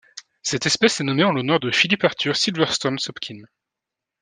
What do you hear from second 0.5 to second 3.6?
espèce est nommée en l'honneur de Philip Arthur Silverstone-Sopkin.